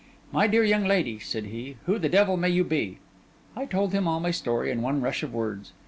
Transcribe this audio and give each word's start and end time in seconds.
'My 0.31 0.47
dear 0.47 0.63
young 0.63 0.85
lady,' 0.85 1.19
said 1.19 1.45
he, 1.45 1.77
'who 1.85 1.99
the 1.99 2.09
devil 2.09 2.35
may 2.35 2.49
you 2.49 2.63
be?' 2.63 2.97
I 3.55 3.65
told 3.67 3.93
him 3.93 4.07
all 4.07 4.19
my 4.19 4.31
story 4.31 4.71
in 4.71 4.81
one 4.81 4.99
rush 4.99 5.21
of 5.21 5.31
words. 5.31 5.73